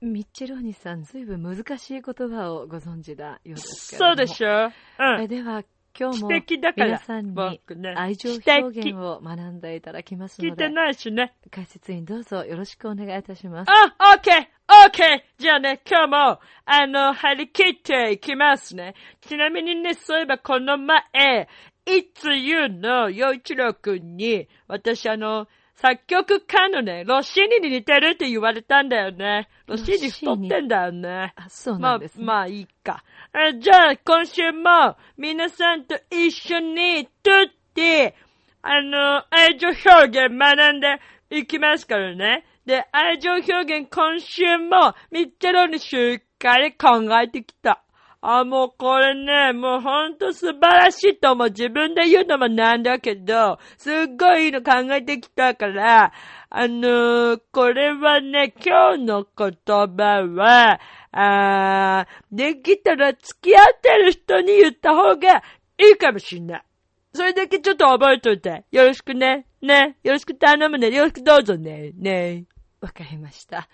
[0.00, 4.10] ミッチェルお兄さん、ずいぶん難しい言葉をご存知だようですけれども。
[4.10, 5.22] そうでしょうん。
[5.22, 5.62] えでは、
[5.98, 11.34] 今日も知的だから皆さんに僕ね愛情表現を学んでいただきますので聞いて、ないしね。
[11.50, 13.70] 解説員どうぞよろしくお願いいたします。
[13.70, 18.94] あ、オッケーオッケーじゃあね、今日も、あの、張り切っていきますね。
[19.20, 21.48] ちなみにね、そういえばこの前、
[21.86, 25.48] いつゆの洋一郎くんに、私あの、
[25.80, 29.48] 作曲家のね、ロッシーニに似てるって言われたんだよね。
[29.66, 31.32] ロッシーニ太ってんだよね。
[31.36, 32.24] あ、そうまあなんです、ね。
[32.24, 33.02] まあいいか。
[33.32, 38.16] えじゃあ、今週も、皆さんと一緒に、とって、
[38.60, 40.98] あの、愛情表現学んで
[41.30, 42.44] いきますからね。
[42.66, 47.84] で、愛情表現今週も、ミッチェロにしっかり考えてきた。
[48.22, 51.48] あ、もうこれね、もうほんと素晴らしいと思う。
[51.48, 56.12] 自分で言うのもなんだけど、すっごいいいの考えてきたから、
[56.50, 60.80] あのーこれはね、今日の言葉は、
[61.12, 65.42] あーできたら付き合ってる人に言った方が
[65.78, 66.62] いいかもしんない。
[67.12, 68.64] それだけちょっと覚えといて。
[68.70, 69.46] よろしくね。
[69.60, 69.96] ね。
[70.04, 70.90] よろしく頼むね。
[70.90, 71.90] よろしくどうぞね。
[71.96, 72.44] ね。
[72.80, 73.68] わかりました。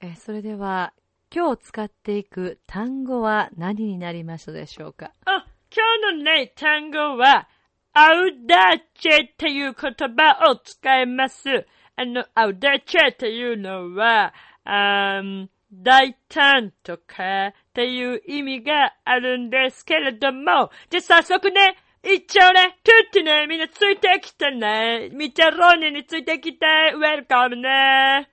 [0.00, 0.92] えーそれでは、
[1.32, 5.12] 今日使っていく単語は何になりましたでしょうか？
[5.24, 7.48] あ、今日のね、単語は、
[7.92, 11.66] アウダーチェっていう言葉を使います。
[11.94, 14.34] あの、アウダーチェっていうのは、
[14.64, 22.78] あー大胆とかっていう意味があるんですけれども、じゃあ早速ね、行っちゃうね。
[22.82, 25.10] トゥッティね、みんなついてきてね。
[25.12, 28.30] ミチェローニについてきて、ウェルカムね。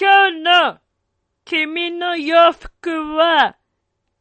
[0.00, 0.78] 今日の
[1.44, 3.56] 君の洋服は、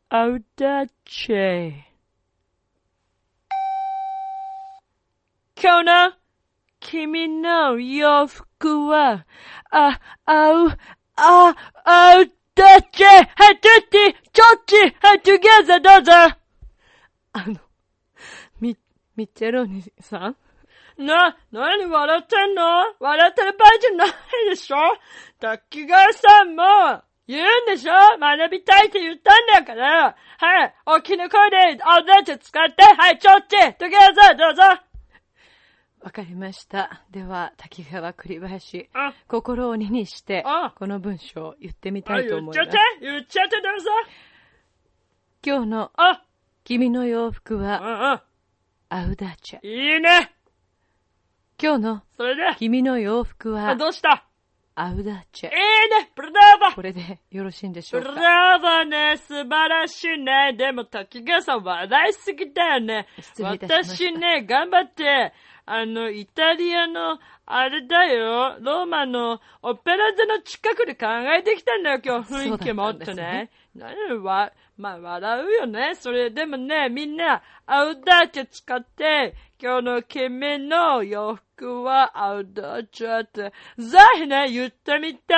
[0.09, 1.83] アウダーチェイ。
[5.61, 6.13] 今日の
[6.79, 9.25] 君の洋服は、
[9.69, 10.69] あ、あう、
[11.15, 16.11] あ、アウダーチェはい、トゥッティ、チョッチはい、トゥゲーザーどうぞ。
[17.33, 17.55] あの、
[18.59, 18.75] ミ、
[19.15, 20.35] ミッチェロニさん？
[20.97, 22.63] な、なに笑ってんの？
[22.99, 24.09] 笑ってる場合じゃない
[24.49, 24.77] でしょ？
[25.39, 27.93] 滝川さんも、言うんでしょ？
[28.19, 30.15] 学びたいって言ったんだから。
[30.39, 34.63] はい、大きな声で、アウダーチェ使って、はい、ちょっち、トゥゲーザーどうぞ。
[36.07, 37.03] わかりました。
[37.11, 43.05] では、滝川栗林、あ、心を鬼にしてあ、この文章を言ってみたあいと思います言っちゃって。
[43.05, 43.89] 言っちゃってどうぞ。
[45.45, 46.23] 今日のあ、
[46.63, 48.23] 君の洋服うは。
[48.87, 49.59] アウダーチェ。
[49.67, 50.31] いいね。
[51.61, 54.23] 今日のそれで、君の洋服あはどうした？
[54.75, 55.55] アウダーチェいい。
[55.55, 56.09] ね。
[56.15, 58.21] ブーこれでよろしいんでしょブうか？
[58.21, 59.17] ラボーね。
[59.17, 60.53] 素晴らしいね。
[60.57, 63.07] でも滝川さん笑いすぎだよね。
[63.41, 65.33] 私ね、頑張って、
[65.69, 71.07] あの、イタリアの、あれだよ、ローマのオペラ座の近くで考
[71.37, 73.51] えてきたんだよ、今日雰囲気もっとね。
[73.75, 75.95] 何わ、まあ、笑うよね。
[75.95, 85.33] それ、でもね、みんな、アウダーチェ使って、今日の君の洋服はアウダーチェって、ぜひね、言ってみて。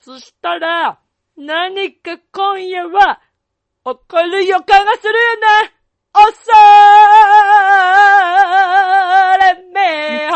[0.00, 0.98] そしたら、
[1.36, 3.20] 何か今夜は、
[3.84, 5.74] 起こる予感がするよね
[6.14, 6.52] 恐
[9.74, 10.30] れめよ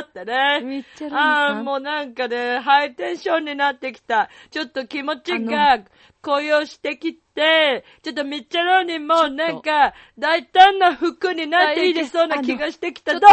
[0.00, 0.60] ってね。
[0.62, 4.28] ミッチェローニああ、もうなんかね、ハイテンションになってきた。
[4.50, 5.80] ちょっと気持ちが
[6.22, 13.14] 高揚してきて、ちょっとミッチェローニもなんか大胆な服になっていきそうな気がしてきた。
[13.14, 13.26] ど、ど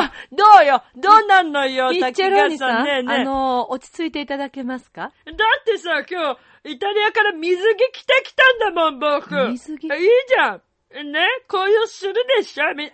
[0.62, 9.50] うよどうなんのよミッチェローニさん、ねねあの、落ち着いていただけますかだってさ、今日、イタリアから水着着てきたんだもん、僕。
[9.50, 9.90] 水着いい
[10.28, 10.62] じゃん。
[11.02, 12.76] ね、紅葉するでしょ？
[12.76, 12.92] み、えー、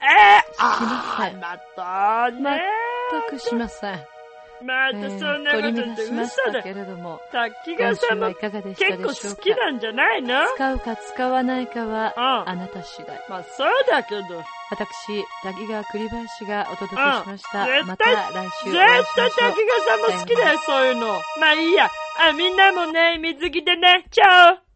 [0.57, 2.61] あませんーまたね。
[3.29, 3.99] 全くしません。
[4.61, 6.73] またそんなことって嘘だたけ。
[6.73, 10.45] れども、滝川さんも結構好きなんじゃないの？
[10.55, 13.17] 使うか使わないかは、うんあなた次第。
[13.29, 14.21] まあそうだけど。
[14.71, 17.63] 私、滝川栗林がお届けしました。
[17.63, 19.39] うんまた絶来週絶対滝。
[19.39, 21.07] 川さんも好きだよ、そういうの。
[21.39, 21.89] まあいいや。
[22.19, 24.05] あ、みんなもね、水着でね。
[24.11, 24.68] チャオ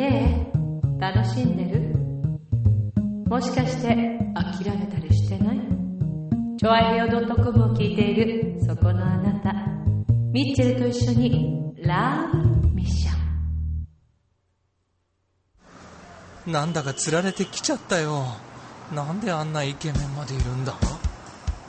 [0.00, 1.94] ねえ、楽しんでる？
[3.28, 3.88] もしかして
[4.34, 5.60] 諦めたりしてない？
[6.56, 9.52] チョアヘオ .com を聞いているそこのあなた。
[10.32, 12.38] ミッチェルと一緒にラブ
[12.70, 13.10] ミッショ
[16.48, 16.52] ン。
[16.52, 18.24] なんだか釣られてきちゃったよ
[18.94, 20.72] なんであんなイケメンまでいるんだ？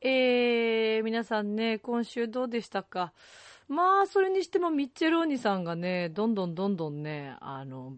[0.00, 3.12] えー、皆さんね、今週どうでしたか？
[3.68, 7.96] まあ、それにしてもミッチェルお兄さんがね、どんどんどんどんね、あの、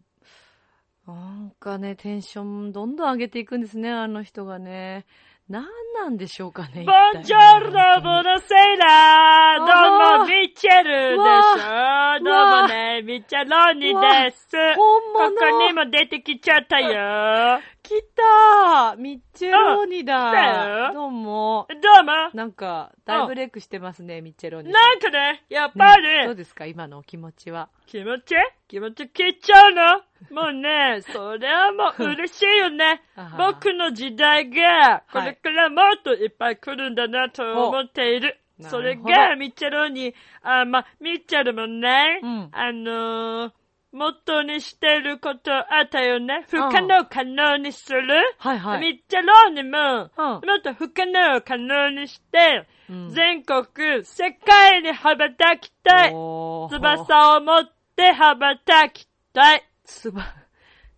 [1.07, 5.05] なんかね、テンションどんどん上げていくんですね、あの人がね。
[5.51, 5.64] なん
[6.01, 6.84] なんでしょうかね。
[6.86, 14.46] ボンジョールノ、ボノセイラーどうも、ミッチェルでしょどうもね、ミッチェローニです。
[14.76, 17.61] ここにも出てきちゃったよ。
[17.82, 21.66] 来たミッチェローニだよどうも。
[21.68, 22.30] どうも。
[22.32, 24.70] なんか、大ブレイクしてますね、ミッチェローニ。
[24.70, 27.70] なんかね、やっぱり、ねどうですか今のお気持ちは。
[27.91, 28.36] 気持ち？
[28.68, 29.82] 気持ち切っちゃうの？
[30.30, 33.03] もうね、 それはもう嬉しいよね。
[33.36, 38.38] 僕の時代が、これからもっといっぱい来るんだなと思っている。
[38.61, 42.49] それが、ミッチェロに、あ、まあ、ミッチェルもね、うん。
[42.53, 43.53] あのー、
[43.93, 46.45] モットーにしてることあったよね？
[46.49, 48.07] 不可能を可能にする？
[48.38, 48.80] はいはい。
[48.80, 50.49] ミッチェロにも、うん。
[50.49, 53.09] もっと不可能を可能にして、うん。
[53.09, 53.64] 全国、
[54.05, 56.11] 世界に羽ばたきたい。
[56.11, 59.64] 翼を持って羽ばたきたい。
[59.84, 60.34] つば、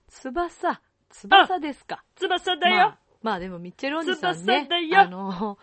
[0.08, 0.80] 翼、
[1.10, 2.04] 翼ですか。
[2.16, 2.76] 翼だよ。
[2.76, 5.58] まあ、まあでもミッチェルおじさんね翼だ、よあの、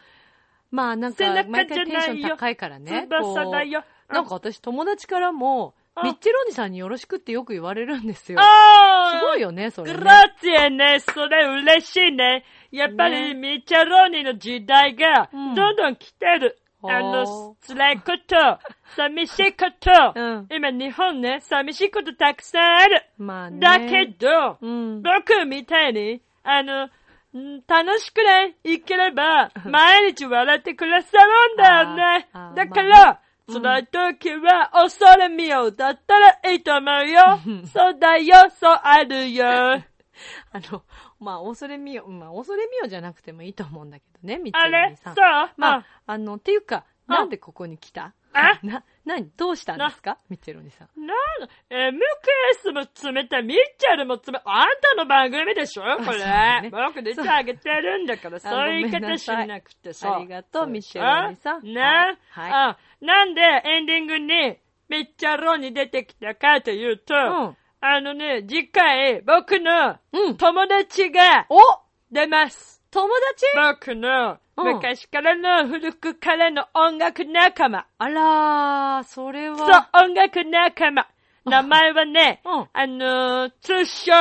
[0.72, 3.08] まあなんか毎回テンじゃないよション高いからね。
[3.10, 8.40] 翼だよなんか私友達からも、あミッチェルおじさんによろしくってよく言われるんですよ。
[8.40, 9.98] すごいよね、それね。
[9.98, 12.44] グラッツィエね、それ嬉しいね。
[12.72, 16.58] やっぱねり、ミッチェローニの時代が、うんどんどん来てる。
[16.82, 18.60] あの、辛いこと、
[18.96, 23.06] 寂しいこと、うん今日本ね、寂しいことたくさんある。
[23.18, 23.60] まあね。
[23.60, 25.02] だけど、うん。
[25.02, 26.90] 僕みたいに、あの、
[27.38, 37.40] ん楽しくね、生きれば、毎日笑ってくださるんだよねだかまら、辛い時は、恐れみようだったらいいと思うよ。
[37.74, 39.46] そうだよ、そうあるよ。
[40.52, 40.84] あの、
[41.20, 45.15] まあ、恐れみよ、まあ、恐れみよじゃなくてもいいと思うんだけどね、ミッチェルあれさん。
[45.15, 45.26] そう？
[45.57, 48.13] まああ、あの、っていうか、あなんでここに来た？
[48.32, 50.20] あな、なに、どうしたんですか？
[50.30, 51.05] ミッチェルおじさん。
[51.05, 51.13] な
[51.72, 55.84] え、ムケースも詰めた、ミッチェルも詰め、あんたの番組でしょ？
[56.05, 56.20] これ。
[56.20, 56.70] ね。
[56.72, 59.93] 僕出てあげてるんだから、そういう言い方しなくて。
[59.93, 60.15] さ。
[60.15, 61.63] ありがとうミッチェルおじさん。
[61.63, 62.51] ね、はいはい。
[62.51, 64.57] あ、なんでエンディングに
[64.89, 67.17] ミッチェルに出てきたかというと、う
[67.47, 71.60] んあのね、次回僕のうん友達がお
[72.12, 72.82] 出ます。
[72.92, 73.46] 友達？
[73.86, 77.86] 僕のうん昔からの古くからの音楽仲間。
[77.98, 79.58] あらー、それは。
[79.58, 79.64] そ
[80.02, 81.08] う、音楽仲間。
[81.46, 84.12] 名前はね、うんあのー通称、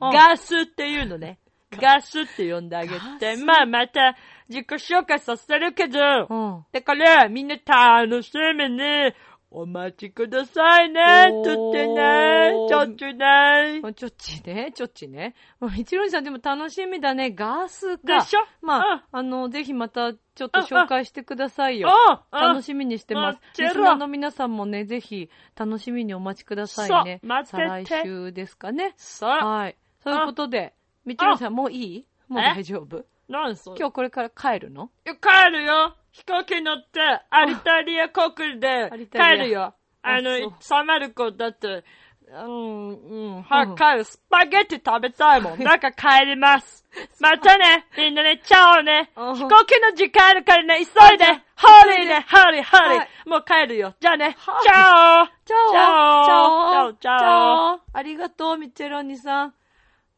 [0.00, 1.38] うんガスっていうのね。
[1.70, 3.44] ガスって呼んであげガて、ス？
[3.44, 4.16] まあまた
[4.48, 6.64] 自己紹介させるけど、うん。
[6.72, 9.12] だからみんな楽しみに
[9.56, 11.30] お待ちくださいね。
[11.44, 12.50] とってね。
[12.68, 13.80] ちょっちゅね。
[13.94, 15.36] ちょっちね、ちょっちね。
[15.60, 17.30] もう一郎さんでも楽しみだね。
[17.30, 18.18] ガスか。
[18.18, 18.40] でしょ？
[18.62, 21.88] まあ、うんあの、ぜひまたちょっと紹介してくださいよ。
[22.32, 27.20] お楽しみにしてますリスナーの皆さんもね、ぜひ楽しみにお待ちくださいね。
[27.22, 28.96] 待ってて再来週ですかね。
[29.22, 29.76] はい。
[30.00, 30.74] そういうことで、
[31.04, 32.06] みちろさんもういい？
[32.26, 33.04] もう大丈夫？
[33.28, 34.90] なんそれ今日これから帰るの？
[35.06, 35.94] いや帰るよ。
[36.14, 39.74] 飛行機乗って、アリタリア航空で帰るよ。
[40.00, 41.82] あのサマルコだって、
[42.30, 42.88] うん、
[43.36, 44.04] うん、早く帰る。
[44.04, 45.58] スパゲッティ食べたいもん。
[45.64, 46.84] だから帰ります。
[47.18, 49.10] またね、みんなね、 ciao ね。
[49.16, 51.24] うん飛行機の時間あるからね、急いで。
[51.56, 53.28] ハリーね、ハリー、ハリはいー。
[53.28, 53.94] もう帰るよ。
[53.98, 59.54] じゃあね、はい ciao ciao ciao ciao ciao ありがとう、ミッチェロニさん。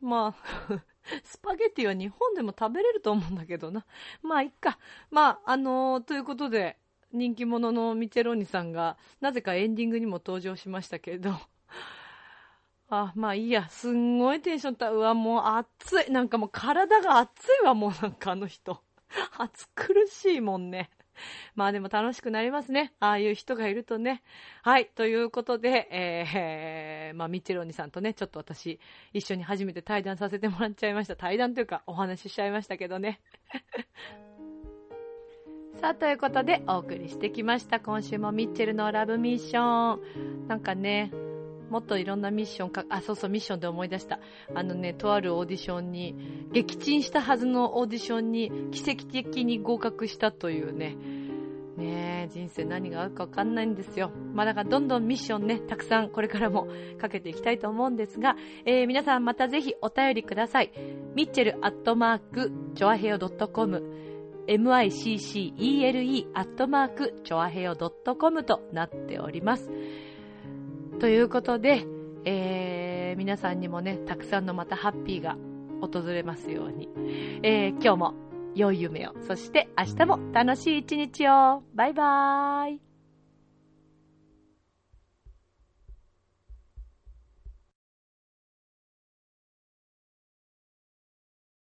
[0.02, 0.34] ま
[0.70, 0.74] あ、
[1.24, 3.84] スパゲティは日本でも食べれると思うんだけどな。
[4.22, 4.78] まあ、いっか。
[5.10, 6.76] まあ、あのーということで、
[7.12, 11.30] 人気者のミチェロニさんが、なぜかエンディングにも登場しましたけれど、
[12.88, 13.68] あ、まあいいや。
[13.68, 16.10] すんごいテンションた、うわ、もう暑い。
[16.10, 18.80] なんかもう体が暑いわ、もうなんかあの人。
[19.38, 20.90] 暑苦しいもんね。
[21.54, 22.92] まあでも楽しくなりますね。
[23.00, 24.22] ああいう人がいるとね。
[24.62, 24.86] はい。
[24.86, 28.78] ということで、えー、まあミッチェロニさんとね、ちょっと私、
[29.12, 31.16] 一緒に初めて対談させてもらっちゃいました。
[31.16, 33.20] 対談というか、お話ししちゃいましたけどね。
[35.80, 37.80] さあ、ということで、お送りしてきました。
[37.80, 40.48] 今週もミッチェルのラブミッション。
[40.48, 41.12] なんかね、
[41.70, 44.20] もっといろんなミッションか、あ、そうそう、ミッションで思い出した。
[44.54, 46.14] あのね、とあるオーディションに、
[46.52, 50.96] 撃沈したはずのオーディションに、奇跡的に合格したというね、
[51.76, 54.10] ね、人生何があるかわかんないんですよ。
[54.32, 60.72] まあだからどんどんミッションね、たくさんこれからもかけていきたいと思うんですが、えー、皆さんまたぜひお便りください。
[61.14, 63.82] ミッチェルアットマーク、チョアヘヨ .com、
[64.46, 69.70] miccele アットマーク、チョアヘヨ .com となっております。
[70.98, 71.84] ということで、
[72.24, 75.36] えー、皆さんにもね、たくさんのまたハッピーが
[75.80, 76.88] 訪れますように、
[77.42, 78.14] えー、今日も
[78.54, 81.62] 良い夢を、そして明日も楽しい一日を。
[81.74, 82.85] バイバーイ。